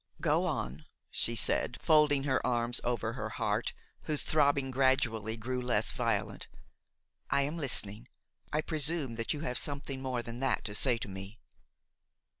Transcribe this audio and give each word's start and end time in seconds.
"Go 0.19 0.47
on," 0.47 0.85
she 1.11 1.35
said, 1.35 1.77
folding 1.79 2.23
her 2.23 2.43
arms 2.43 2.81
over 2.83 3.13
her 3.13 3.29
heart, 3.29 3.71
whose 4.05 4.23
throbbing 4.23 4.71
gradually 4.71 5.37
grew 5.37 5.61
less 5.61 5.91
violent; 5.91 6.47
"I 7.29 7.43
am 7.43 7.55
listening; 7.57 8.07
I 8.51 8.61
presume 8.61 9.13
that 9.13 9.31
you 9.31 9.41
have 9.41 9.59
something 9.59 10.01
more 10.01 10.23
than 10.23 10.39
that 10.39 10.63
to 10.63 10.73
say 10.73 10.97
to 10.97 11.07
me?" 11.07 11.37